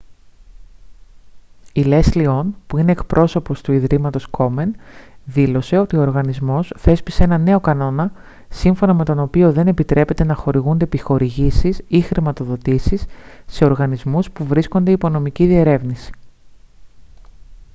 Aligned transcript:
η 1.73 1.83
λέσλι 1.83 2.27
ον 2.27 2.55
που 2.67 2.77
είναι 2.77 2.91
εκπρόσωπος 2.91 3.61
του 3.61 3.71
ιδρύματος 3.71 4.25
κόμεν 4.25 4.75
δήλωσε 5.25 5.77
ότι 5.77 5.95
ο 5.95 6.01
οργανισμός 6.01 6.73
θέσπισε 6.77 7.23
έναν 7.23 7.41
νέο 7.41 7.59
κανόνα 7.59 8.11
σύμφωνα 8.49 8.93
με 8.93 9.03
τον 9.03 9.19
οποίο 9.19 9.51
δεν 9.53 9.67
επιτρέπεται 9.67 10.23
να 10.23 10.35
χορηγούνται 10.35 10.83
επιχορηγήσεις 10.83 11.81
ή 11.87 12.01
χρηματοδοτήσεις 12.01 13.05
σε 13.45 13.65
οργανισμούς 13.65 14.31
που 14.31 14.45
βρίσκονται 14.45 14.91
υπό 14.91 15.09
νομική 15.09 15.45
διερεύνηση 15.45 16.11